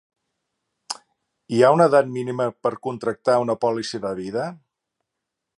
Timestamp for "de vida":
4.07-4.51